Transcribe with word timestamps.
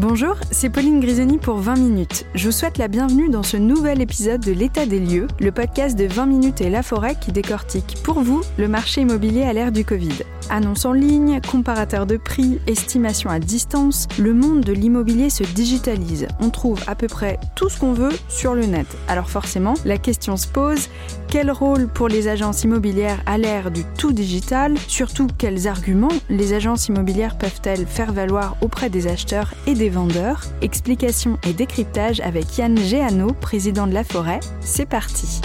Bonjour, 0.00 0.36
c'est 0.50 0.70
Pauline 0.70 0.98
Grisoni 0.98 1.36
pour 1.36 1.58
20 1.58 1.74
minutes. 1.76 2.24
Je 2.34 2.46
vous 2.46 2.52
souhaite 2.52 2.78
la 2.78 2.88
bienvenue 2.88 3.28
dans 3.28 3.42
ce 3.42 3.58
nouvel 3.58 4.00
épisode 4.00 4.40
de 4.40 4.50
L'état 4.50 4.86
des 4.86 4.98
lieux, 4.98 5.26
le 5.38 5.52
podcast 5.52 5.94
de 5.94 6.06
20 6.06 6.24
minutes 6.24 6.62
et 6.62 6.70
La 6.70 6.82
Forêt 6.82 7.16
qui 7.20 7.32
décortique 7.32 7.98
pour 8.02 8.20
vous 8.20 8.40
le 8.56 8.66
marché 8.66 9.02
immobilier 9.02 9.42
à 9.42 9.52
l'ère 9.52 9.72
du 9.72 9.84
Covid. 9.84 10.24
Annonce 10.50 10.84
en 10.84 10.92
ligne, 10.92 11.40
comparateur 11.48 12.06
de 12.06 12.16
prix, 12.16 12.58
estimation 12.66 13.30
à 13.30 13.38
distance, 13.38 14.08
le 14.18 14.34
monde 14.34 14.62
de 14.62 14.72
l'immobilier 14.72 15.30
se 15.30 15.44
digitalise. 15.44 16.26
On 16.40 16.50
trouve 16.50 16.80
à 16.88 16.96
peu 16.96 17.06
près 17.06 17.38
tout 17.54 17.68
ce 17.68 17.78
qu'on 17.78 17.92
veut 17.92 18.12
sur 18.28 18.54
le 18.54 18.66
net. 18.66 18.86
Alors 19.06 19.30
forcément, 19.30 19.74
la 19.84 19.96
question 19.96 20.36
se 20.36 20.48
pose, 20.48 20.88
quel 21.28 21.52
rôle 21.52 21.86
pour 21.86 22.08
les 22.08 22.26
agences 22.26 22.64
immobilières 22.64 23.22
à 23.26 23.38
l'ère 23.38 23.70
du 23.70 23.84
tout 23.96 24.12
digital? 24.12 24.74
Surtout, 24.88 25.28
quels 25.38 25.68
arguments 25.68 26.08
les 26.28 26.52
agences 26.52 26.88
immobilières 26.88 27.38
peuvent-elles 27.38 27.86
faire 27.86 28.12
valoir 28.12 28.56
auprès 28.60 28.90
des 28.90 29.06
acheteurs 29.06 29.54
et 29.68 29.74
des 29.74 29.88
vendeurs? 29.88 30.42
Explication 30.62 31.38
et 31.46 31.52
décryptage 31.52 32.18
avec 32.20 32.58
Yann 32.58 32.76
Géano, 32.76 33.28
président 33.40 33.86
de 33.86 33.94
La 33.94 34.02
Forêt. 34.02 34.40
C'est 34.60 34.86
parti 34.86 35.40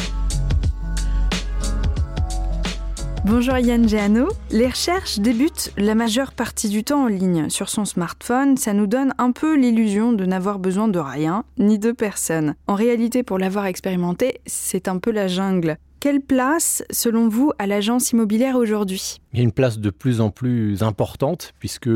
Bonjour 3.28 3.58
Yann 3.58 3.90
Géano. 3.90 4.28
Les 4.52 4.68
recherches 4.68 5.18
débutent 5.18 5.74
la 5.78 5.96
majeure 5.96 6.32
partie 6.34 6.70
du 6.70 6.84
temps 6.84 7.06
en 7.06 7.08
ligne 7.08 7.50
sur 7.50 7.70
son 7.70 7.84
smartphone. 7.84 8.56
Ça 8.56 8.72
nous 8.72 8.86
donne 8.86 9.16
un 9.18 9.32
peu 9.32 9.56
l'illusion 9.58 10.14
de 10.14 10.28
n'avoir 10.28 10.60
besoin 10.60 10.88
de 10.88 11.00
rien 11.00 11.44
ni 11.58 11.80
de 11.80 11.92
personne. 11.92 12.54
En 12.68 12.76
réalité, 12.76 13.24
pour 13.24 13.40
l'avoir 13.40 13.66
expérimenté, 13.66 14.42
c'est 14.46 14.88
un 14.88 15.00
peu 15.00 15.10
la 15.10 15.28
jungle. 15.28 15.78
Quelle 16.00 16.22
place, 16.22 16.84
selon 16.92 17.28
vous, 17.28 17.52
à 17.58 17.66
l'agence 17.66 18.12
immobilière 18.12 18.58
aujourd'hui? 18.58 19.18
Il 19.34 19.40
y 19.40 19.42
a 19.42 19.44
une 19.44 19.52
place 19.52 19.80
de 19.80 19.90
plus 19.90 20.22
en 20.22 20.30
plus 20.30 20.84
importante 20.84 21.54
puisque 21.58 21.90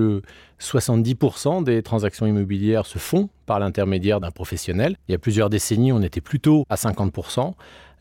70% 0.59 1.63
des 1.63 1.83
transactions 1.83 2.25
immobilières 2.25 2.87
se 2.87 2.97
font 2.97 3.29
par 3.45 3.59
l'intermédiaire 3.59 4.19
d'un 4.19 4.31
professionnel. 4.31 4.97
Il 5.07 5.11
y 5.11 5.15
a 5.15 5.19
plusieurs 5.19 5.51
décennies, 5.51 5.91
on 5.91 6.01
était 6.01 6.21
plutôt 6.21 6.65
à 6.71 6.75
50%. 6.75 7.53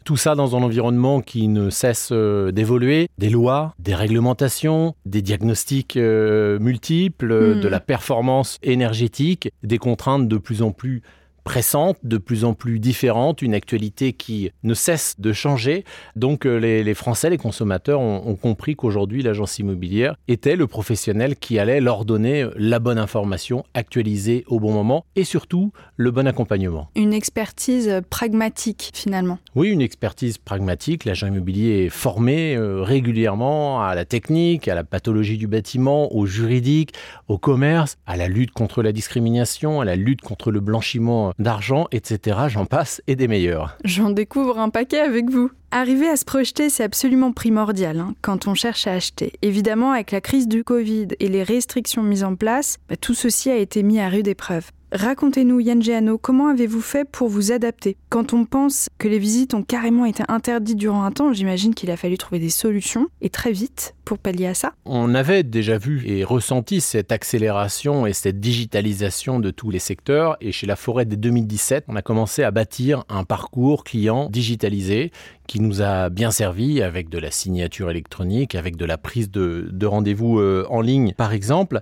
Tout 0.08 0.16
ça 0.16 0.34
dans 0.34 0.56
un 0.56 0.62
environnement 0.62 1.20
qui 1.20 1.48
ne 1.48 1.68
cesse 1.68 2.08
euh, 2.12 2.50
d'évoluer, 2.50 3.10
des 3.18 3.28
lois, 3.28 3.74
des 3.78 3.94
réglementations, 3.94 4.94
des 5.04 5.20
diagnostics 5.20 5.98
euh, 5.98 6.58
multiples, 6.58 7.56
Hmm. 7.56 7.60
de 7.60 7.68
la 7.68 7.78
performance 7.78 8.56
énergétique, 8.62 9.52
des 9.62 9.76
contraintes 9.76 10.26
de 10.26 10.38
plus 10.38 10.62
en 10.62 10.70
plus 10.70 11.02
pressantes, 11.48 11.96
de 12.02 12.18
plus 12.18 12.44
en 12.44 12.52
plus 12.52 12.78
différentes, 12.78 13.40
une 13.40 13.54
actualité 13.54 14.12
qui 14.12 14.50
ne 14.64 14.74
cesse 14.74 15.14
de 15.18 15.32
changer. 15.32 15.86
Donc 16.14 16.44
euh, 16.44 16.58
les, 16.58 16.84
les 16.84 16.92
Français, 16.92 17.30
les 17.30 17.38
consommateurs 17.38 18.00
ont, 18.00 18.22
ont 18.26 18.36
compris 18.36 18.76
qu'aujourd'hui 18.76 19.22
l'agence 19.22 19.58
immobilière 19.58 20.16
était 20.28 20.56
le 20.56 20.66
professionnel 20.66 21.36
qui 21.36 21.58
allait 21.58 21.80
leur 21.80 22.04
donner 22.04 22.46
la 22.56 22.80
bonne 22.80 22.98
information 22.98 23.64
actualisée 23.72 24.44
au 24.48 24.60
bon 24.60 24.74
moment 24.74 25.06
et 25.16 25.24
surtout 25.24 25.72
le 25.96 26.10
bon 26.10 26.26
accompagnement. 26.26 26.90
Une 26.94 27.14
expertise 27.14 28.02
pragmatique 28.10 28.90
finalement. 28.92 29.38
Oui, 29.54 29.70
une 29.70 29.80
expertise 29.80 30.36
pragmatique. 30.36 31.06
L'agent 31.06 31.28
immobilier 31.28 31.86
est 31.86 31.88
formé 31.88 32.56
euh, 32.56 32.82
régulièrement 32.82 33.82
à 33.82 33.94
la 33.94 34.04
technique, 34.04 34.68
à 34.68 34.74
la 34.74 34.84
pathologie 34.84 35.38
du 35.38 35.46
bâtiment, 35.46 36.14
au 36.14 36.26
juridique, 36.26 36.92
au 37.26 37.38
commerce, 37.38 37.96
à 38.06 38.18
la 38.18 38.28
lutte 38.28 38.50
contre 38.50 38.82
la 38.82 38.92
discrimination, 38.92 39.80
à 39.80 39.86
la 39.86 39.96
lutte 39.96 40.20
contre 40.20 40.50
le 40.50 40.60
blanchiment 40.60 41.32
d'argent, 41.38 41.86
etc. 41.92 42.38
J'en 42.48 42.66
passe 42.66 43.02
et 43.06 43.16
des 43.16 43.28
meilleurs. 43.28 43.76
J'en 43.84 44.10
découvre 44.10 44.58
un 44.58 44.70
paquet 44.70 45.00
avec 45.00 45.30
vous. 45.30 45.50
Arriver 45.70 46.08
à 46.08 46.16
se 46.16 46.24
projeter, 46.24 46.70
c'est 46.70 46.82
absolument 46.82 47.32
primordial 47.32 48.00
hein, 48.00 48.14
quand 48.22 48.46
on 48.46 48.54
cherche 48.54 48.86
à 48.86 48.92
acheter. 48.92 49.34
Évidemment, 49.42 49.92
avec 49.92 50.12
la 50.12 50.22
crise 50.22 50.48
du 50.48 50.64
Covid 50.64 51.08
et 51.20 51.28
les 51.28 51.42
restrictions 51.42 52.02
mises 52.02 52.24
en 52.24 52.36
place, 52.36 52.78
bah, 52.88 52.96
tout 52.96 53.12
ceci 53.12 53.50
a 53.50 53.56
été 53.56 53.82
mis 53.82 54.00
à 54.00 54.08
rude 54.08 54.28
épreuve. 54.28 54.70
Racontez-nous, 54.90 55.60
Yann 55.60 55.82
Géano, 55.82 56.16
comment 56.16 56.48
avez-vous 56.48 56.80
fait 56.80 57.04
pour 57.06 57.28
vous 57.28 57.52
adapter? 57.52 57.98
Quand 58.08 58.32
on 58.32 58.46
pense 58.46 58.88
que 58.96 59.06
les 59.06 59.18
visites 59.18 59.52
ont 59.52 59.62
carrément 59.62 60.06
été 60.06 60.22
interdites 60.28 60.78
durant 60.78 61.02
un 61.02 61.10
temps, 61.10 61.34
j'imagine 61.34 61.74
qu'il 61.74 61.90
a 61.90 61.98
fallu 61.98 62.16
trouver 62.16 62.38
des 62.38 62.48
solutions, 62.48 63.08
et 63.20 63.28
très 63.28 63.52
vite, 63.52 63.94
pour 64.06 64.16
pallier 64.16 64.46
à 64.46 64.54
ça. 64.54 64.72
On 64.86 65.14
avait 65.14 65.42
déjà 65.42 65.76
vu 65.76 66.04
et 66.06 66.24
ressenti 66.24 66.80
cette 66.80 67.12
accélération 67.12 68.06
et 68.06 68.14
cette 68.14 68.40
digitalisation 68.40 69.40
de 69.40 69.50
tous 69.50 69.70
les 69.70 69.78
secteurs. 69.78 70.38
Et 70.40 70.52
chez 70.52 70.66
La 70.66 70.76
Forêt 70.76 71.04
dès 71.04 71.16
2017, 71.16 71.84
on 71.88 71.96
a 71.96 72.00
commencé 72.00 72.42
à 72.42 72.50
bâtir 72.50 73.04
un 73.10 73.24
parcours 73.24 73.84
client 73.84 74.30
digitalisé 74.30 75.12
qui 75.48 75.60
nous 75.60 75.82
a 75.82 76.10
bien 76.10 76.30
servi 76.30 76.82
avec 76.82 77.08
de 77.08 77.18
la 77.18 77.32
signature 77.32 77.90
électronique, 77.90 78.54
avec 78.54 78.76
de 78.76 78.84
la 78.84 78.98
prise 78.98 79.30
de, 79.30 79.66
de 79.72 79.86
rendez-vous 79.86 80.38
euh, 80.38 80.66
en 80.68 80.82
ligne, 80.82 81.14
par 81.16 81.32
exemple. 81.32 81.80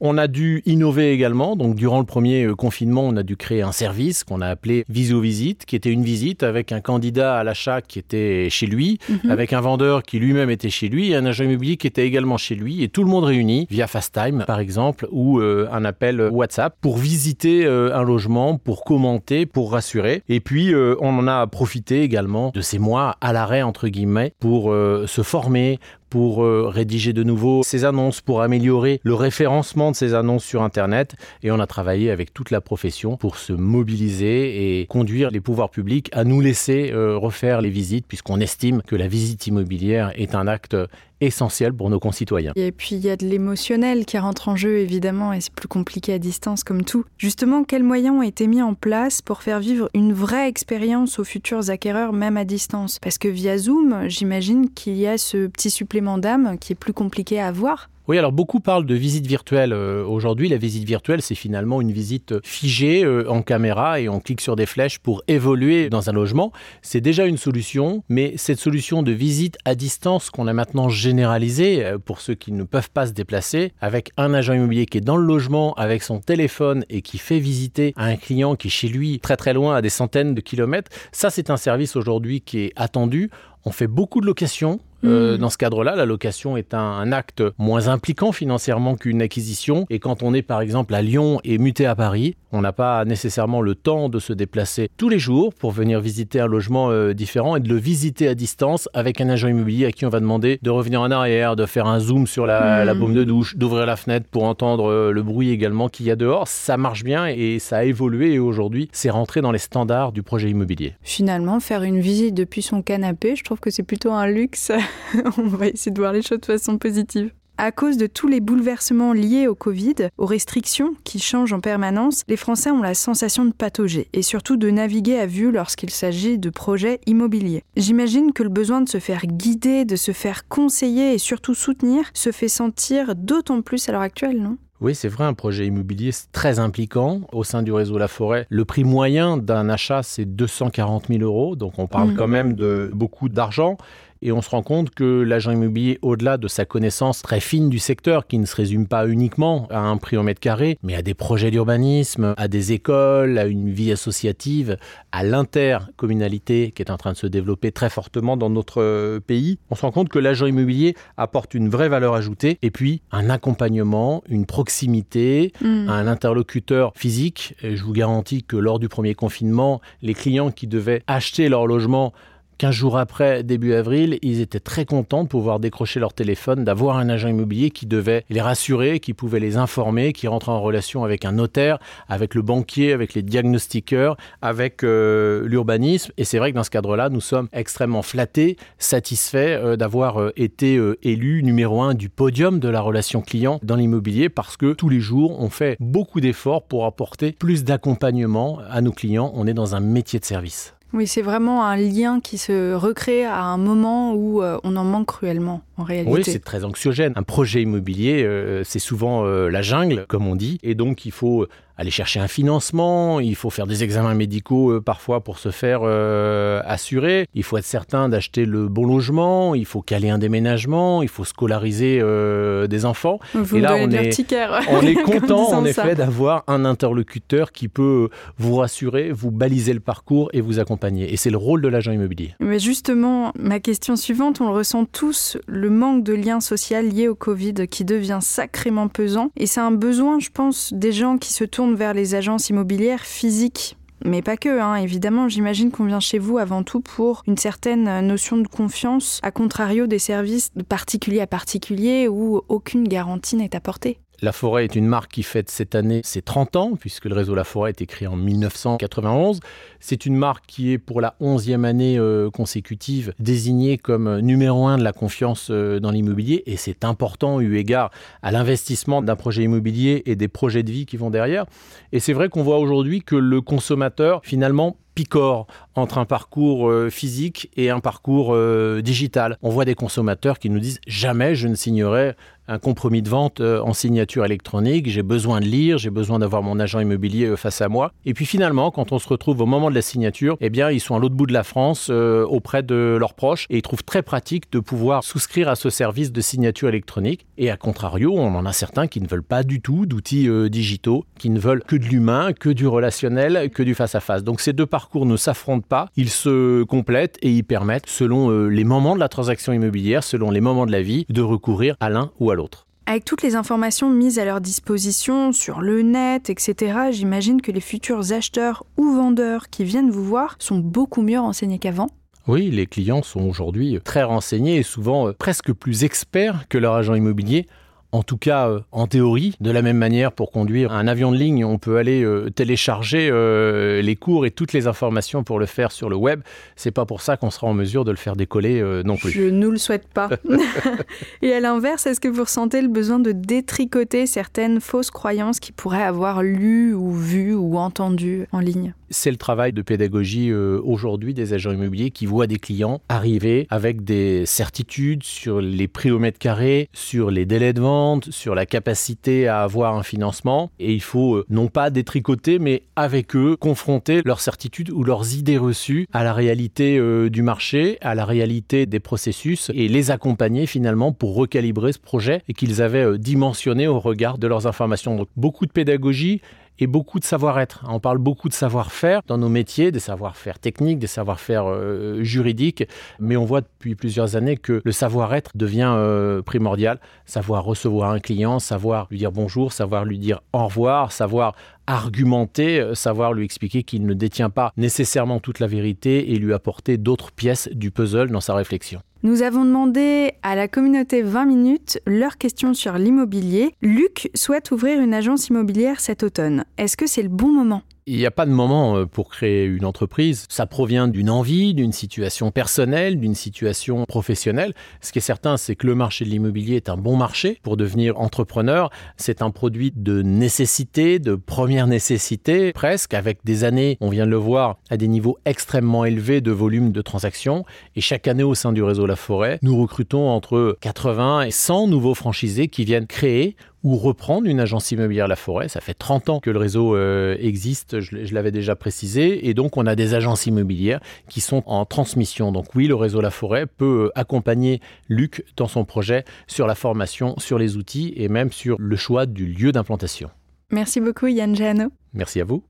On 0.00 0.16
a 0.18 0.28
dû 0.28 0.62
innover 0.66 1.12
également. 1.12 1.56
Donc, 1.56 1.74
durant 1.74 1.98
le 1.98 2.04
premier 2.04 2.44
euh, 2.44 2.54
confinement, 2.54 3.02
on 3.06 3.16
a 3.16 3.22
dû 3.22 3.36
créer 3.36 3.62
un 3.62 3.72
service 3.72 4.24
qu'on 4.24 4.40
a 4.40 4.46
appelé 4.48 4.84
Visio-Visite, 4.88 5.64
qui 5.66 5.76
était 5.76 5.90
une 5.90 6.04
visite 6.04 6.42
avec 6.42 6.72
un 6.72 6.80
candidat 6.80 7.36
à 7.36 7.44
l'achat 7.44 7.80
qui 7.80 7.98
était 7.98 8.48
chez 8.50 8.66
lui, 8.66 8.98
Mhm. 9.08 9.30
avec 9.30 9.52
un 9.52 9.60
vendeur 9.60 10.02
qui 10.02 10.18
lui-même 10.18 10.50
était 10.50 10.70
chez 10.70 10.88
lui 10.88 11.10
et 11.10 11.16
un 11.16 11.24
agent 11.26 11.44
immobilier 11.44 11.76
qui 11.76 11.86
était 11.86 12.06
également 12.06 12.36
chez 12.36 12.54
lui 12.54 12.82
et 12.82 12.88
tout 12.88 13.02
le 13.02 13.10
monde 13.10 13.24
réuni 13.24 13.66
via 13.70 13.86
FaceTime 13.86 14.44
par 14.46 14.60
exemple 14.60 15.06
ou 15.10 15.40
euh, 15.40 15.68
un 15.72 15.84
appel 15.84 16.20
WhatsApp 16.20 16.76
pour 16.80 16.98
visiter 16.98 17.64
euh, 17.64 17.94
un 17.96 18.02
logement, 18.02 18.58
pour 18.58 18.84
commenter, 18.84 19.46
pour 19.46 19.72
rassurer. 19.72 20.22
Et 20.28 20.40
puis 20.40 20.72
euh, 20.74 20.94
on 21.00 21.16
en 21.18 21.26
a 21.26 21.46
profité 21.46 22.02
également 22.02 22.50
de 22.54 22.60
ces 22.60 22.78
mois 22.78 23.16
à 23.20 23.32
l'arrêt 23.32 23.62
entre 23.62 23.88
guillemets 23.88 24.32
pour 24.40 24.72
euh, 24.72 25.06
se 25.06 25.22
former, 25.22 25.78
pour 26.10 26.44
euh, 26.44 26.68
rédiger 26.68 27.12
de 27.12 27.22
nouveau 27.22 27.62
ces 27.62 27.84
annonces, 27.84 28.20
pour 28.20 28.42
améliorer 28.42 29.00
le 29.02 29.14
référencement 29.14 29.90
de 29.90 29.96
ces 29.96 30.14
annonces 30.14 30.44
sur 30.44 30.62
Internet. 30.62 31.16
Et 31.42 31.50
on 31.50 31.60
a 31.60 31.66
travaillé 31.66 32.10
avec 32.10 32.32
toute 32.32 32.50
la 32.50 32.60
profession 32.60 33.16
pour 33.16 33.36
se 33.36 33.52
mobiliser 33.52 34.80
et 34.80 34.86
conduire 34.86 35.30
les 35.30 35.40
pouvoirs 35.40 35.70
publics 35.70 36.10
à 36.12 36.24
nous 36.24 36.40
laisser 36.40 36.90
euh, 36.92 37.16
refaire 37.16 37.60
les 37.60 37.70
visites, 37.70 38.06
puisqu'on 38.06 38.40
estime 38.40 38.82
que 38.82 38.96
la 38.96 39.08
visite 39.08 39.46
immobilière 39.46 40.12
est 40.14 40.34
un 40.34 40.46
acte 40.46 40.76
essentiel 41.20 41.72
pour 41.72 41.90
nos 41.90 41.98
concitoyens. 41.98 42.52
Et 42.56 42.72
puis 42.72 42.96
il 42.96 43.04
y 43.04 43.10
a 43.10 43.16
de 43.16 43.26
l'émotionnel 43.26 44.06
qui 44.06 44.18
rentre 44.18 44.48
en 44.48 44.56
jeu 44.56 44.78
évidemment 44.78 45.32
et 45.32 45.40
c'est 45.40 45.52
plus 45.52 45.68
compliqué 45.68 46.12
à 46.12 46.18
distance 46.18 46.64
comme 46.64 46.84
tout. 46.84 47.04
Justement, 47.18 47.64
quels 47.64 47.82
moyens 47.82 48.16
ont 48.16 48.22
été 48.22 48.46
mis 48.46 48.62
en 48.62 48.74
place 48.74 49.22
pour 49.22 49.42
faire 49.42 49.60
vivre 49.60 49.88
une 49.94 50.12
vraie 50.12 50.48
expérience 50.48 51.18
aux 51.18 51.24
futurs 51.24 51.70
acquéreurs 51.70 52.12
même 52.12 52.36
à 52.36 52.44
distance? 52.44 52.98
Parce 52.98 53.18
que 53.18 53.28
via 53.28 53.58
Zoom, 53.58 54.08
j'imagine 54.08 54.70
qu'il 54.70 54.96
y 54.96 55.06
a 55.06 55.18
ce 55.18 55.46
petit 55.46 55.70
supplément 55.70 56.18
d'âme 56.18 56.58
qui 56.58 56.72
est 56.72 56.76
plus 56.76 56.92
compliqué 56.92 57.40
à 57.40 57.48
avoir. 57.48 57.88
Oui, 58.08 58.16
alors 58.16 58.32
beaucoup 58.32 58.60
parlent 58.60 58.86
de 58.86 58.94
visite 58.94 59.26
virtuelle. 59.26 59.74
Euh, 59.74 60.02
Aujourd'hui, 60.02 60.48
la 60.48 60.56
visite 60.56 60.84
virtuelle, 60.84 61.20
c'est 61.20 61.34
finalement 61.34 61.82
une 61.82 61.92
visite 61.92 62.36
figée 62.42 63.04
euh, 63.04 63.30
en 63.30 63.42
caméra 63.42 64.00
et 64.00 64.08
on 64.08 64.18
clique 64.18 64.40
sur 64.40 64.56
des 64.56 64.64
flèches 64.64 64.98
pour 64.98 65.22
évoluer 65.28 65.90
dans 65.90 66.08
un 66.08 66.14
logement. 66.14 66.50
C'est 66.80 67.02
déjà 67.02 67.26
une 67.26 67.36
solution, 67.36 68.02
mais 68.08 68.32
cette 68.38 68.60
solution 68.60 69.02
de 69.02 69.12
visite 69.12 69.58
à 69.66 69.74
distance 69.74 70.30
qu'on 70.30 70.46
a 70.46 70.54
maintenant 70.54 70.88
généralisée 70.88 71.84
euh, 71.84 71.98
pour 71.98 72.22
ceux 72.22 72.34
qui 72.34 72.50
ne 72.50 72.62
peuvent 72.62 72.88
pas 72.88 73.06
se 73.06 73.12
déplacer, 73.12 73.74
avec 73.78 74.10
un 74.16 74.32
agent 74.32 74.54
immobilier 74.54 74.86
qui 74.86 74.96
est 74.96 75.02
dans 75.02 75.18
le 75.18 75.26
logement 75.26 75.74
avec 75.74 76.02
son 76.02 76.20
téléphone 76.20 76.86
et 76.88 77.02
qui 77.02 77.18
fait 77.18 77.40
visiter 77.40 77.92
à 77.96 78.06
un 78.06 78.16
client 78.16 78.56
qui 78.56 78.68
est 78.68 78.70
chez 78.70 78.88
lui 78.88 79.20
très 79.20 79.36
très 79.36 79.52
loin 79.52 79.76
à 79.76 79.82
des 79.82 79.90
centaines 79.90 80.34
de 80.34 80.40
kilomètres, 80.40 80.90
ça 81.12 81.28
c'est 81.28 81.50
un 81.50 81.58
service 81.58 81.94
aujourd'hui 81.94 82.40
qui 82.40 82.60
est 82.60 82.72
attendu. 82.74 83.30
On 83.66 83.70
fait 83.70 83.86
beaucoup 83.86 84.22
de 84.22 84.26
locations. 84.26 84.80
Euh, 85.04 85.34
Mm. 85.36 85.38
dans 85.38 85.50
ce 85.50 85.58
cadre-là, 85.58 85.94
la 85.96 86.06
location 86.06 86.56
est 86.56 86.74
un, 86.74 86.78
un 86.78 87.12
acte 87.12 87.42
moins 87.58 87.88
impliquant 87.88 88.32
financièrement 88.32 88.96
qu'une 88.96 89.22
acquisition. 89.22 89.86
Et 89.90 89.98
quand 90.00 90.22
on 90.22 90.34
est 90.34 90.42
par 90.42 90.60
exemple 90.60 90.94
à 90.94 91.02
Lyon 91.02 91.40
et 91.44 91.58
muté 91.58 91.86
à 91.86 91.94
Paris, 91.94 92.36
on 92.50 92.60
n'a 92.62 92.72
pas 92.72 93.04
nécessairement 93.04 93.60
le 93.60 93.74
temps 93.74 94.08
de 94.08 94.18
se 94.18 94.32
déplacer 94.32 94.88
tous 94.96 95.08
les 95.08 95.18
jours 95.18 95.52
pour 95.54 95.70
venir 95.70 96.00
visiter 96.00 96.40
un 96.40 96.46
logement 96.46 96.90
euh, 96.90 97.12
différent 97.12 97.56
et 97.56 97.60
de 97.60 97.68
le 97.68 97.76
visiter 97.76 98.26
à 98.26 98.34
distance 98.34 98.88
avec 98.94 99.20
un 99.20 99.28
agent 99.28 99.48
immobilier 99.48 99.86
à 99.86 99.92
qui 99.92 100.04
on 100.06 100.08
va 100.08 100.18
demander 100.20 100.58
de 100.62 100.70
revenir 100.70 101.00
en 101.00 101.10
arrière, 101.10 101.54
de 101.56 101.66
faire 101.66 101.86
un 101.86 102.00
zoom 102.00 102.26
sur 102.26 102.46
la, 102.46 102.82
Mm. 102.82 102.86
la 102.86 102.94
baume 102.94 103.14
de 103.14 103.24
douche, 103.24 103.56
d'ouvrir 103.56 103.86
la 103.86 103.96
fenêtre 103.96 104.26
pour 104.30 104.44
entendre 104.44 104.90
euh, 104.90 105.12
le 105.12 105.22
bruit 105.22 105.50
également 105.50 105.88
qu'il 105.88 106.06
y 106.06 106.10
a 106.10 106.16
dehors. 106.16 106.48
Ça 106.48 106.76
marche 106.76 107.04
bien 107.04 107.26
et 107.26 107.58
ça 107.58 107.78
a 107.78 107.84
évolué 107.84 108.32
et 108.32 108.38
aujourd'hui 108.38 108.88
c'est 108.92 109.10
rentré 109.10 109.40
dans 109.42 109.52
les 109.52 109.58
standards 109.58 110.12
du 110.12 110.22
projet 110.22 110.50
immobilier. 110.50 110.94
Finalement, 111.02 111.60
faire 111.60 111.82
une 111.82 112.00
visite 112.00 112.34
depuis 112.34 112.62
son 112.62 112.82
canapé, 112.82 113.36
je 113.36 113.44
trouve 113.44 113.60
que 113.60 113.70
c'est 113.70 113.82
plutôt 113.82 114.12
un 114.12 114.26
luxe. 114.26 114.72
On 115.38 115.42
va 115.48 115.68
essayer 115.68 115.92
de 115.92 116.00
voir 116.00 116.12
les 116.12 116.22
choses 116.22 116.40
de 116.40 116.46
façon 116.46 116.78
positive. 116.78 117.30
À 117.60 117.72
cause 117.72 117.96
de 117.96 118.06
tous 118.06 118.28
les 118.28 118.38
bouleversements 118.40 119.12
liés 119.12 119.48
au 119.48 119.56
Covid, 119.56 120.10
aux 120.16 120.26
restrictions 120.26 120.94
qui 121.02 121.18
changent 121.18 121.52
en 121.52 121.58
permanence, 121.58 122.22
les 122.28 122.36
Français 122.36 122.70
ont 122.70 122.82
la 122.82 122.94
sensation 122.94 123.44
de 123.44 123.52
patauger 123.52 124.06
et 124.12 124.22
surtout 124.22 124.56
de 124.56 124.70
naviguer 124.70 125.18
à 125.18 125.26
vue 125.26 125.50
lorsqu'il 125.50 125.90
s'agit 125.90 126.38
de 126.38 126.50
projets 126.50 127.00
immobiliers. 127.06 127.64
J'imagine 127.76 128.32
que 128.32 128.44
le 128.44 128.48
besoin 128.48 128.80
de 128.80 128.88
se 128.88 129.00
faire 129.00 129.26
guider, 129.26 129.84
de 129.84 129.96
se 129.96 130.12
faire 130.12 130.46
conseiller 130.46 131.14
et 131.14 131.18
surtout 131.18 131.54
soutenir 131.54 132.04
se 132.14 132.30
fait 132.30 132.46
sentir 132.46 133.16
d'autant 133.16 133.60
plus 133.60 133.88
à 133.88 133.92
l'heure 133.92 134.02
actuelle, 134.02 134.40
non? 134.40 134.56
Oui, 134.80 134.94
c'est 134.94 135.08
vrai, 135.08 135.24
un 135.24 135.34
projet 135.34 135.66
immobilier 135.66 136.12
c'est 136.12 136.30
très 136.30 136.60
impliquant. 136.60 137.22
Au 137.32 137.42
sein 137.42 137.64
du 137.64 137.72
réseau 137.72 137.98
La 137.98 138.06
Forêt, 138.06 138.46
le 138.48 138.64
prix 138.64 138.84
moyen 138.84 139.36
d'un 139.36 139.68
achat, 139.68 140.04
c'est 140.04 140.24
240 140.24 141.08
000 141.08 141.22
euros. 141.24 141.56
Donc 141.56 141.80
on 141.80 141.88
parle 141.88 142.10
Mhm. 142.10 142.14
quand 142.16 142.28
même 142.28 142.52
de 142.52 142.88
beaucoup 142.94 143.28
d'argent. 143.28 143.76
Et 144.22 144.32
on 144.32 144.42
se 144.42 144.50
rend 144.50 144.62
compte 144.62 144.90
que 144.90 145.22
l'agent 145.22 145.50
immobilier, 145.50 145.98
au-delà 146.02 146.36
de 146.36 146.48
sa 146.48 146.64
connaissance 146.64 147.22
très 147.22 147.40
fine 147.40 147.68
du 147.68 147.78
secteur, 147.78 148.26
qui 148.26 148.38
ne 148.38 148.46
se 148.46 148.56
résume 148.56 148.86
pas 148.86 149.06
uniquement 149.06 149.66
à 149.70 149.80
un 149.80 149.96
prix 149.96 150.16
au 150.16 150.22
mètre 150.22 150.40
carré, 150.40 150.78
mais 150.82 150.94
à 150.94 151.02
des 151.02 151.14
projets 151.14 151.50
d'urbanisme, 151.50 152.34
à 152.36 152.48
des 152.48 152.72
écoles, 152.72 153.38
à 153.38 153.46
une 153.46 153.70
vie 153.70 153.92
associative, 153.92 154.76
à 155.12 155.22
l'intercommunalité 155.22 156.72
qui 156.74 156.82
est 156.82 156.90
en 156.90 156.96
train 156.96 157.12
de 157.12 157.16
se 157.16 157.26
développer 157.26 157.72
très 157.72 157.90
fortement 157.90 158.36
dans 158.36 158.50
notre 158.50 158.82
euh, 158.82 159.20
pays, 159.20 159.58
on 159.70 159.74
se 159.74 159.82
rend 159.82 159.92
compte 159.92 160.08
que 160.08 160.18
l'agent 160.18 160.46
immobilier 160.46 160.94
apporte 161.16 161.54
une 161.54 161.68
vraie 161.68 161.88
valeur 161.88 162.14
ajoutée 162.14 162.58
et 162.62 162.70
puis 162.70 163.02
un 163.12 163.30
accompagnement, 163.30 164.22
une 164.28 164.46
proximité, 164.46 165.52
mmh. 165.60 165.88
un 165.88 166.06
interlocuteur 166.06 166.92
physique. 166.96 167.54
Et 167.62 167.76
je 167.76 167.84
vous 167.84 167.92
garantis 167.92 168.42
que 168.42 168.56
lors 168.56 168.78
du 168.78 168.88
premier 168.88 169.14
confinement, 169.14 169.80
les 170.02 170.14
clients 170.14 170.50
qui 170.50 170.66
devaient 170.66 171.02
acheter 171.06 171.48
leur 171.48 171.66
logement 171.66 172.12
15 172.58 172.74
jours 172.74 172.98
après, 172.98 173.44
début 173.44 173.72
avril, 173.72 174.18
ils 174.20 174.40
étaient 174.40 174.58
très 174.58 174.84
contents 174.84 175.22
de 175.22 175.28
pouvoir 175.28 175.60
décrocher 175.60 176.00
leur 176.00 176.12
téléphone, 176.12 176.64
d'avoir 176.64 176.98
un 176.98 177.08
agent 177.08 177.28
immobilier 177.28 177.70
qui 177.70 177.86
devait 177.86 178.24
les 178.30 178.40
rassurer, 178.40 178.98
qui 178.98 179.14
pouvait 179.14 179.38
les 179.38 179.56
informer, 179.56 180.12
qui 180.12 180.26
rentrait 180.26 180.50
en 180.50 180.60
relation 180.60 181.04
avec 181.04 181.24
un 181.24 181.30
notaire, 181.30 181.78
avec 182.08 182.34
le 182.34 182.42
banquier, 182.42 182.92
avec 182.92 183.14
les 183.14 183.22
diagnostiqueurs, 183.22 184.16
avec 184.42 184.82
euh, 184.82 185.46
l'urbanisme. 185.46 186.12
Et 186.16 186.24
c'est 186.24 186.38
vrai 186.38 186.50
que 186.50 186.56
dans 186.56 186.64
ce 186.64 186.70
cadre-là, 186.70 187.10
nous 187.10 187.20
sommes 187.20 187.48
extrêmement 187.52 188.02
flattés, 188.02 188.56
satisfaits 188.78 189.36
euh, 189.36 189.76
d'avoir 189.76 190.20
euh, 190.20 190.32
été 190.36 190.80
élus 191.04 191.44
numéro 191.44 191.80
un 191.80 191.94
du 191.94 192.08
podium 192.08 192.58
de 192.58 192.68
la 192.68 192.80
relation 192.80 193.20
client 193.20 193.60
dans 193.62 193.76
l'immobilier 193.76 194.28
parce 194.28 194.56
que 194.56 194.72
tous 194.72 194.88
les 194.88 195.00
jours, 195.00 195.40
on 195.40 195.48
fait 195.48 195.76
beaucoup 195.78 196.20
d'efforts 196.20 196.64
pour 196.64 196.86
apporter 196.86 197.30
plus 197.30 197.62
d'accompagnement 197.62 198.58
à 198.68 198.80
nos 198.80 198.92
clients. 198.92 199.30
On 199.36 199.46
est 199.46 199.54
dans 199.54 199.76
un 199.76 199.80
métier 199.80 200.18
de 200.18 200.24
service. 200.24 200.74
Oui, 200.94 201.06
c'est 201.06 201.22
vraiment 201.22 201.64
un 201.64 201.76
lien 201.76 202.20
qui 202.20 202.38
se 202.38 202.72
recrée 202.72 203.24
à 203.24 203.42
un 203.42 203.58
moment 203.58 204.14
où 204.14 204.42
euh, 204.42 204.58
on 204.64 204.74
en 204.76 204.84
manque 204.84 205.08
cruellement, 205.08 205.60
en 205.76 205.82
réalité. 205.82 206.10
Oui, 206.10 206.22
c'est 206.24 206.42
très 206.42 206.64
anxiogène. 206.64 207.12
Un 207.16 207.22
projet 207.22 207.62
immobilier, 207.62 208.24
euh, 208.24 208.64
c'est 208.64 208.78
souvent 208.78 209.24
euh, 209.24 209.50
la 209.50 209.60
jungle, 209.60 210.06
comme 210.08 210.26
on 210.26 210.34
dit, 210.34 210.58
et 210.62 210.74
donc 210.74 211.04
il 211.04 211.12
faut 211.12 211.46
aller 211.78 211.90
chercher 211.92 212.18
un 212.18 212.26
financement, 212.26 213.20
il 213.20 213.36
faut 213.36 213.50
faire 213.50 213.68
des 213.68 213.84
examens 213.84 214.14
médicaux 214.14 214.72
euh, 214.72 214.80
parfois 214.80 215.20
pour 215.20 215.38
se 215.38 215.50
faire 215.50 215.80
euh, 215.84 216.60
assurer, 216.64 217.26
il 217.34 217.44
faut 217.44 217.56
être 217.56 217.64
certain 217.64 218.08
d'acheter 218.08 218.44
le 218.44 218.66
bon 218.66 218.84
logement, 218.84 219.54
il 219.54 219.64
faut 219.64 219.80
caler 219.80 220.10
un 220.10 220.18
déménagement, 220.18 221.02
il 221.02 221.08
faut 221.08 221.24
scolariser 221.24 222.00
euh, 222.02 222.66
des 222.66 222.84
enfants. 222.84 223.20
Vous 223.32 223.56
et 223.56 223.60
là, 223.60 223.76
on 223.80 223.90
est, 223.92 224.32
on 224.68 224.80
est 224.82 224.94
content 224.94 225.52
en 225.52 225.64
effet 225.64 225.94
d'avoir 225.94 226.42
un 226.48 226.64
interlocuteur 226.64 227.52
qui 227.52 227.68
peut 227.68 228.08
vous 228.38 228.56
rassurer, 228.56 229.12
vous 229.12 229.30
baliser 229.30 229.72
le 229.72 229.80
parcours 229.80 230.30
et 230.32 230.40
vous 230.40 230.58
accompagner. 230.58 231.12
Et 231.12 231.16
c'est 231.16 231.30
le 231.30 231.38
rôle 231.38 231.62
de 231.62 231.68
l'agent 231.68 231.92
immobilier. 231.92 232.34
Mais 232.40 232.58
justement, 232.58 233.32
ma 233.38 233.60
question 233.60 233.94
suivante, 233.94 234.40
on 234.40 234.46
le 234.46 234.52
ressent 234.52 234.84
tous, 234.84 235.38
le 235.46 235.70
manque 235.70 236.02
de 236.02 236.12
lien 236.12 236.40
social 236.40 236.88
lié 236.88 237.06
au 237.06 237.14
Covid 237.14 237.68
qui 237.70 237.84
devient 237.84 238.18
sacrément 238.20 238.88
pesant. 238.88 239.30
Et 239.36 239.46
c'est 239.46 239.60
un 239.60 239.70
besoin, 239.70 240.18
je 240.18 240.30
pense, 240.30 240.72
des 240.72 240.90
gens 240.90 241.18
qui 241.18 241.32
se 241.32 241.44
tournent 241.44 241.67
vers 241.76 241.94
les 241.94 242.14
agences 242.14 242.48
immobilières 242.50 243.04
physiques. 243.04 243.76
Mais 244.04 244.22
pas 244.22 244.36
que, 244.36 244.60
hein. 244.60 244.76
évidemment, 244.76 245.28
j'imagine 245.28 245.70
qu'on 245.70 245.84
vient 245.84 246.00
chez 246.00 246.18
vous 246.18 246.38
avant 246.38 246.62
tout 246.62 246.80
pour 246.80 247.22
une 247.26 247.36
certaine 247.36 248.06
notion 248.06 248.36
de 248.36 248.46
confiance, 248.46 249.18
à 249.22 249.32
contrario 249.32 249.86
des 249.86 249.98
services 249.98 250.50
de 250.54 250.62
particulier 250.62 251.20
à 251.20 251.26
particulier 251.26 252.06
où 252.06 252.40
aucune 252.48 252.86
garantie 252.86 253.36
n'est 253.36 253.56
apportée. 253.56 253.98
La 254.20 254.32
Forêt 254.32 254.64
est 254.64 254.74
une 254.74 254.86
marque 254.86 255.12
qui 255.12 255.22
fête 255.22 255.48
cette 255.48 255.76
année 255.76 256.00
ses 256.02 256.22
30 256.22 256.56
ans, 256.56 256.72
puisque 256.74 257.04
le 257.04 257.14
réseau 257.14 257.36
La 257.36 257.44
Forêt 257.44 257.70
est 257.70 257.86
créé 257.86 258.08
en 258.08 258.16
1991. 258.16 259.38
C'est 259.78 260.06
une 260.06 260.16
marque 260.16 260.44
qui 260.46 260.72
est 260.72 260.78
pour 260.78 261.00
la 261.00 261.14
11e 261.20 261.62
année 261.62 261.98
euh, 262.00 262.28
consécutive 262.28 263.14
désignée 263.20 263.78
comme 263.78 264.18
numéro 264.18 264.66
un 264.66 264.76
de 264.76 264.82
la 264.82 264.92
confiance 264.92 265.48
euh, 265.52 265.78
dans 265.78 265.92
l'immobilier. 265.92 266.42
Et 266.46 266.56
c'est 266.56 266.84
important 266.84 267.40
eu 267.40 267.58
égard 267.58 267.92
à 268.22 268.32
l'investissement 268.32 269.02
d'un 269.02 269.14
projet 269.14 269.44
immobilier 269.44 270.02
et 270.06 270.16
des 270.16 270.28
projets 270.28 270.64
de 270.64 270.72
vie 270.72 270.84
qui 270.84 270.96
vont 270.96 271.10
derrière. 271.10 271.46
Et 271.92 272.00
c'est 272.00 272.12
vrai 272.12 272.28
qu'on 272.28 272.42
voit 272.42 272.58
aujourd'hui 272.58 273.02
que 273.02 273.14
le 273.14 273.40
consommateur, 273.40 274.22
finalement, 274.24 274.76
picore 274.96 275.46
entre 275.76 275.98
un 275.98 276.06
parcours 276.06 276.68
euh, 276.68 276.90
physique 276.90 277.52
et 277.56 277.70
un 277.70 277.78
parcours 277.78 278.36
digital. 278.82 279.38
On 279.42 279.50
voit 279.50 279.64
des 279.64 279.76
consommateurs 279.76 280.40
qui 280.40 280.50
nous 280.50 280.58
disent 280.58 280.80
jamais 280.88 281.36
je 281.36 281.46
ne 281.46 281.54
signerai 281.54 282.16
un 282.48 282.58
compromis 282.58 283.02
de 283.02 283.08
vente 283.08 283.40
euh, 283.40 283.60
en 283.60 283.74
signature 283.74 284.24
électronique, 284.24 284.88
j'ai 284.88 285.02
besoin 285.02 285.40
de 285.40 285.44
lire, 285.44 285.78
j'ai 285.78 285.90
besoin 285.90 286.18
d'avoir 286.18 286.42
mon 286.42 286.58
agent 286.58 286.80
immobilier 286.80 287.26
euh, 287.26 287.36
face 287.36 287.60
à 287.60 287.68
moi. 287.68 287.92
Et 288.06 288.14
puis 288.14 288.24
finalement, 288.24 288.70
quand 288.70 288.90
on 288.90 288.98
se 288.98 289.06
retrouve 289.06 289.42
au 289.42 289.46
moment 289.46 289.70
de 289.70 289.74
la 289.74 289.82
signature, 289.82 290.36
eh 290.40 290.48
bien, 290.48 290.70
ils 290.70 290.80
sont 290.80 290.96
à 290.96 290.98
l'autre 290.98 291.14
bout 291.14 291.26
de 291.26 291.32
la 291.32 291.44
France 291.44 291.88
euh, 291.90 292.24
auprès 292.24 292.62
de 292.62 292.96
leurs 292.98 293.14
proches 293.14 293.46
et 293.50 293.58
ils 293.58 293.62
trouvent 293.62 293.84
très 293.84 294.02
pratique 294.02 294.50
de 294.50 294.60
pouvoir 294.60 295.04
souscrire 295.04 295.48
à 295.48 295.56
ce 295.56 295.68
service 295.68 296.10
de 296.10 296.20
signature 296.20 296.68
électronique. 296.68 297.26
Et 297.36 297.50
à 297.50 297.56
contrario, 297.56 298.14
on 298.16 298.34
en 298.34 298.46
a 298.46 298.52
certains 298.52 298.86
qui 298.86 299.00
ne 299.00 299.06
veulent 299.06 299.22
pas 299.22 299.42
du 299.42 299.60
tout 299.60 299.84
d'outils 299.84 300.28
digitaux, 300.48 301.04
qui 301.18 301.28
ne 301.30 301.38
veulent 301.38 301.62
que 301.62 301.76
de 301.76 301.84
l'humain, 301.84 302.32
que 302.32 302.48
du 302.48 302.66
relationnel, 302.66 303.50
que 303.50 303.62
du 303.62 303.74
face-à-face. 303.74 304.24
Donc 304.24 304.40
ces 304.40 304.52
deux 304.52 304.66
parcours 304.66 305.04
ne 305.04 305.16
s'affrontent 305.16 305.66
pas, 305.68 305.88
ils 305.96 306.10
se 306.10 306.62
complètent 306.64 307.18
et 307.20 307.30
ils 307.30 307.44
permettent, 307.44 307.88
selon 307.88 308.48
les 308.48 308.64
moments 308.64 308.94
de 308.94 309.00
la 309.00 309.08
transaction 309.08 309.52
immobilière, 309.52 310.02
selon 310.02 310.30
les 310.30 310.40
moments 310.40 310.66
de 310.66 310.72
la 310.72 310.82
vie, 310.82 311.04
de 311.08 311.22
recourir 311.22 311.76
à 311.80 311.90
l'un 311.90 312.10
ou 312.18 312.30
à 312.30 312.34
l'autre. 312.34 312.37
Avec 312.86 313.04
toutes 313.04 313.22
les 313.22 313.34
informations 313.36 313.90
mises 313.90 314.18
à 314.18 314.24
leur 314.24 314.40
disposition 314.40 315.32
sur 315.32 315.60
le 315.60 315.82
net, 315.82 316.30
etc., 316.30 316.88
j'imagine 316.90 317.42
que 317.42 317.52
les 317.52 317.60
futurs 317.60 318.12
acheteurs 318.12 318.64
ou 318.78 318.94
vendeurs 318.94 319.50
qui 319.50 319.64
viennent 319.64 319.90
vous 319.90 320.04
voir 320.04 320.36
sont 320.38 320.58
beaucoup 320.58 321.02
mieux 321.02 321.20
renseignés 321.20 321.58
qu'avant. 321.58 321.88
Oui, 322.26 322.50
les 322.50 322.66
clients 322.66 323.02
sont 323.02 323.22
aujourd'hui 323.22 323.78
très 323.84 324.02
renseignés 324.02 324.56
et 324.56 324.62
souvent 324.62 325.08
euh, 325.08 325.12
presque 325.12 325.52
plus 325.52 325.84
experts 325.84 326.46
que 326.48 326.58
leur 326.58 326.74
agent 326.74 326.94
immobilier 326.94 327.46
en 327.92 328.02
tout 328.02 328.16
cas 328.16 328.48
euh, 328.48 328.60
en 328.72 328.86
théorie. 328.86 329.34
De 329.40 329.50
la 329.50 329.62
même 329.62 329.78
manière, 329.78 330.12
pour 330.12 330.30
conduire 330.30 330.72
un 330.72 330.86
avion 330.86 331.12
de 331.12 331.16
ligne, 331.16 331.44
on 331.44 331.58
peut 331.58 331.76
aller 331.76 332.02
euh, 332.02 332.30
télécharger 332.30 333.08
euh, 333.10 333.80
les 333.82 333.96
cours 333.96 334.26
et 334.26 334.30
toutes 334.30 334.52
les 334.52 334.66
informations 334.66 335.24
pour 335.24 335.38
le 335.38 335.46
faire 335.46 335.72
sur 335.72 335.88
le 335.88 335.96
web. 335.96 336.20
C'est 336.56 336.70
pas 336.70 336.84
pour 336.84 337.00
ça 337.00 337.16
qu'on 337.16 337.30
sera 337.30 337.46
en 337.46 337.54
mesure 337.54 337.84
de 337.84 337.90
le 337.90 337.96
faire 337.96 338.16
décoller 338.16 338.62
non 338.84 338.96
plus. 338.96 339.10
Je 339.10 339.22
nous 339.22 339.50
le 339.50 339.58
souhaite 339.58 339.88
pas. 339.88 340.08
et 341.22 341.32
à 341.32 341.40
l'inverse, 341.40 341.86
est-ce 341.86 342.00
que 342.00 342.08
vous 342.08 342.24
ressentez 342.24 342.60
le 342.60 342.68
besoin 342.68 342.98
de 342.98 343.12
détricoter 343.12 344.06
certaines 344.06 344.60
fausses 344.60 344.90
croyances 344.90 345.40
qui 345.40 345.52
pourraient 345.52 345.82
avoir 345.82 346.22
lu 346.22 346.74
ou 346.74 346.92
vu 346.92 347.34
ou 347.34 347.58
entendu 347.58 348.26
en 348.32 348.40
ligne? 348.40 348.74
C'est 348.90 349.10
le 349.10 349.16
travail 349.16 349.52
de 349.52 349.60
pédagogie 349.62 350.32
aujourd'hui 350.32 351.12
des 351.14 351.34
agents 351.34 351.52
immobiliers 351.52 351.90
qui 351.90 352.06
voient 352.06 352.26
des 352.26 352.38
clients 352.38 352.80
arriver 352.88 353.46
avec 353.50 353.84
des 353.84 354.24
certitudes 354.24 355.02
sur 355.02 355.40
les 355.40 355.68
prix 355.68 355.90
au 355.90 355.98
mètre 355.98 356.18
carré, 356.18 356.70
sur 356.72 357.10
les 357.10 357.26
délais 357.26 357.52
de 357.52 357.60
vente, 357.60 357.77
sur 358.10 358.34
la 358.34 358.46
capacité 358.46 359.28
à 359.28 359.42
avoir 359.42 359.76
un 359.76 359.82
financement. 359.82 360.50
Et 360.58 360.72
il 360.72 360.82
faut 360.82 361.16
euh, 361.16 361.26
non 361.28 361.48
pas 361.48 361.70
détricoter, 361.70 362.38
mais 362.38 362.62
avec 362.76 363.16
eux 363.16 363.36
confronter 363.36 364.02
leurs 364.04 364.20
certitudes 364.20 364.70
ou 364.70 364.84
leurs 364.84 365.14
idées 365.14 365.38
reçues 365.38 365.86
à 365.92 366.04
la 366.04 366.12
réalité 366.12 366.78
euh, 366.78 367.10
du 367.10 367.22
marché, 367.22 367.78
à 367.80 367.94
la 367.94 368.04
réalité 368.04 368.66
des 368.66 368.80
processus 368.80 369.50
et 369.54 369.68
les 369.68 369.90
accompagner 369.90 370.46
finalement 370.46 370.92
pour 370.92 371.14
recalibrer 371.14 371.72
ce 371.72 371.78
projet 371.78 372.22
et 372.28 372.34
qu'ils 372.34 372.62
avaient 372.62 372.98
dimensionné 372.98 373.66
au 373.66 373.80
regard 373.80 374.18
de 374.18 374.26
leurs 374.26 374.46
informations. 374.46 374.96
Donc 374.96 375.08
beaucoup 375.16 375.46
de 375.46 375.52
pédagogie 375.52 376.20
et 376.58 376.66
beaucoup 376.66 376.98
de 376.98 377.04
savoir-être. 377.04 377.64
On 377.68 377.80
parle 377.80 377.98
beaucoup 377.98 378.28
de 378.28 378.34
savoir-faire 378.34 379.02
dans 379.06 379.18
nos 379.18 379.28
métiers, 379.28 379.70
des 379.70 379.80
savoir-faire 379.80 380.38
techniques, 380.38 380.78
des 380.78 380.86
savoir-faire 380.86 381.44
euh, 381.46 382.02
juridiques, 382.02 382.64
mais 382.98 383.16
on 383.16 383.24
voit 383.24 383.40
depuis 383.42 383.74
plusieurs 383.74 384.16
années 384.16 384.36
que 384.36 384.60
le 384.64 384.72
savoir-être 384.72 385.36
devient 385.36 385.72
euh, 385.76 386.22
primordial. 386.22 386.80
Savoir 387.06 387.44
recevoir 387.44 387.90
un 387.90 388.00
client, 388.00 388.38
savoir 388.38 388.86
lui 388.90 388.98
dire 388.98 389.12
bonjour, 389.12 389.52
savoir 389.52 389.84
lui 389.84 389.98
dire 389.98 390.20
au 390.32 390.46
revoir, 390.46 390.92
savoir 390.92 391.34
argumenter, 391.68 392.60
euh, 392.60 392.74
savoir 392.74 393.12
lui 393.12 393.24
expliquer 393.24 393.62
qu'il 393.62 393.86
ne 393.86 393.94
détient 393.94 394.30
pas 394.30 394.52
nécessairement 394.56 395.20
toute 395.20 395.38
la 395.38 395.46
vérité 395.46 396.12
et 396.12 396.16
lui 396.16 396.32
apporter 396.32 396.78
d'autres 396.78 397.12
pièces 397.12 397.48
du 397.52 397.70
puzzle 397.70 398.10
dans 398.10 398.20
sa 398.20 398.34
réflexion. 398.34 398.80
Nous 399.04 399.22
avons 399.22 399.44
demandé 399.44 400.12
à 400.22 400.34
la 400.34 400.48
communauté 400.48 401.02
20 401.02 401.26
minutes 401.26 401.80
leurs 401.86 402.18
questions 402.18 402.52
sur 402.52 402.78
l'immobilier. 402.78 403.54
Luc 403.62 404.10
souhaite 404.14 404.50
ouvrir 404.50 404.80
une 404.80 404.92
agence 404.92 405.28
immobilière 405.28 405.78
cet 405.78 406.02
automne. 406.02 406.44
Est-ce 406.56 406.76
que 406.76 406.88
c'est 406.88 407.02
le 407.02 407.08
bon 407.08 407.28
moment? 407.28 407.62
Il 407.88 407.96
n'y 407.96 408.06
a 408.06 408.10
pas 408.10 408.26
de 408.26 408.30
moment 408.30 408.76
euh, 408.76 408.86
pour 408.86 409.08
créer 409.08 409.44
une 409.44 409.64
entreprise. 409.64 410.26
Ça 410.28 410.46
provient 410.46 410.88
d'une 410.88 411.08
envie, 411.08 411.54
d'une 411.54 411.72
situation 411.72 412.30
personnelle, 412.30 413.00
d'une 413.00 413.14
situation 413.14 413.84
professionnelle. 413.86 414.52
Ce 414.82 414.92
qui 414.92 414.98
est 414.98 415.02
certain, 415.02 415.36
c'est 415.36 415.56
que 415.56 415.66
le 415.66 415.74
marché 415.74 416.04
de 416.04 416.10
l'immobilier 416.10 416.56
est 416.56 416.68
un 416.68 416.76
bon 416.76 416.96
marché 416.96 417.40
pour 417.42 417.56
devenir 417.56 417.98
entrepreneur. 417.98 418.70
C'est 418.96 419.22
un 419.22 419.30
produit 419.30 419.72
de 419.74 420.02
nécessité, 420.02 420.98
de 420.98 421.14
première 421.14 421.66
nécessité 421.66 422.52
presque, 422.52 422.92
avec 422.92 423.20
des 423.24 423.44
années, 423.44 423.78
on 423.80 423.88
vient 423.88 424.04
de 424.04 424.10
le 424.10 424.16
voir, 424.16 424.58
à 424.68 424.76
des 424.76 424.88
niveaux 424.88 425.16
extrêmement 425.24 425.84
élevés 425.84 426.20
de 426.20 426.30
volume 426.30 426.72
de 426.72 426.82
transactions. 426.82 427.44
Et 427.74 427.80
chaque 427.80 428.06
année 428.06 428.22
au 428.22 428.34
sein 428.34 428.52
du 428.52 428.62
réseau 428.62 428.86
La 428.86 428.96
Forêt, 428.96 429.38
nous 429.42 429.58
recrutons 429.58 430.08
entre 430.08 430.56
80 430.60 431.22
et 431.22 431.30
100 431.30 431.68
nouveaux 431.68 431.94
franchisés 431.94 432.48
qui 432.48 432.64
viennent 432.64 432.86
créer 432.86 433.36
ou 433.64 433.76
reprendre 433.76 434.26
une 434.26 434.40
agence 434.40 434.70
immobilière 434.70 435.08
La 435.08 435.16
Forêt. 435.16 435.48
Ça 435.48 435.60
fait 435.60 435.74
30 435.74 436.08
ans 436.08 436.20
que 436.20 436.30
le 436.30 436.38
réseau 436.38 436.76
euh, 436.76 437.16
existe, 437.20 437.80
je, 437.80 438.04
je 438.04 438.14
l'avais 438.14 438.30
déjà 438.30 438.56
précisé, 438.56 439.28
et 439.28 439.34
donc 439.34 439.56
on 439.56 439.66
a 439.66 439.74
des 439.74 439.94
agences 439.94 440.26
immobilières 440.26 440.80
qui 441.08 441.20
sont 441.20 441.42
en 441.46 441.64
transmission. 441.64 442.32
Donc 442.32 442.54
oui, 442.54 442.68
le 442.68 442.74
réseau 442.74 443.00
La 443.00 443.10
Forêt 443.10 443.46
peut 443.46 443.90
accompagner 443.94 444.60
Luc 444.88 445.24
dans 445.36 445.48
son 445.48 445.64
projet 445.64 446.04
sur 446.26 446.46
la 446.46 446.54
formation, 446.54 447.14
sur 447.18 447.38
les 447.38 447.56
outils 447.56 447.92
et 447.96 448.08
même 448.08 448.32
sur 448.32 448.56
le 448.58 448.76
choix 448.76 449.06
du 449.06 449.26
lieu 449.26 449.52
d'implantation. 449.52 450.10
Merci 450.50 450.80
beaucoup 450.80 451.06
Yann 451.06 451.36
Jeannot. 451.36 451.70
Merci 451.92 452.20
à 452.20 452.24
vous. 452.24 452.42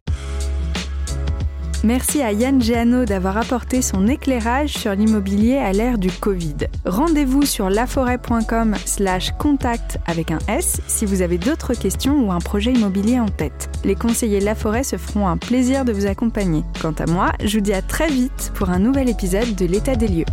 Merci 1.84 2.22
à 2.22 2.32
Yann 2.32 2.60
Géano 2.60 3.04
d'avoir 3.04 3.36
apporté 3.36 3.82
son 3.82 4.08
éclairage 4.08 4.70
sur 4.70 4.94
l'immobilier 4.94 5.58
à 5.58 5.72
l'ère 5.72 5.96
du 5.96 6.10
Covid. 6.10 6.56
Rendez-vous 6.84 7.42
sur 7.42 7.70
laforêt.com 7.70 8.74
slash 8.84 9.30
contact 9.38 9.98
avec 10.06 10.32
un 10.32 10.38
S 10.48 10.80
si 10.88 11.06
vous 11.06 11.22
avez 11.22 11.38
d'autres 11.38 11.74
questions 11.74 12.26
ou 12.26 12.32
un 12.32 12.40
projet 12.40 12.72
immobilier 12.72 13.20
en 13.20 13.28
tête. 13.28 13.70
Les 13.84 13.94
conseillers 13.94 14.40
Laforêt 14.40 14.82
se 14.82 14.96
feront 14.96 15.28
un 15.28 15.36
plaisir 15.36 15.84
de 15.84 15.92
vous 15.92 16.06
accompagner. 16.06 16.64
Quant 16.82 16.94
à 16.98 17.06
moi, 17.06 17.30
je 17.44 17.58
vous 17.58 17.64
dis 17.64 17.72
à 17.72 17.82
très 17.82 18.08
vite 18.08 18.50
pour 18.54 18.70
un 18.70 18.80
nouvel 18.80 19.08
épisode 19.08 19.54
de 19.54 19.66
l'état 19.66 19.94
des 19.94 20.08
lieux. 20.08 20.24